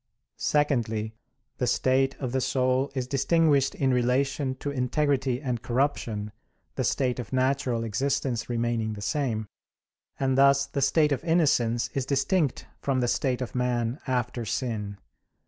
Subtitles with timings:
[0.37, 1.13] Secondly,
[1.59, 6.31] the state of the soul is distinguished in relation to integrity and corruption,
[6.73, 9.47] the state of natural existence remaining the same:
[10.19, 14.97] and thus the state of innocence is distinct from the state of man after sin.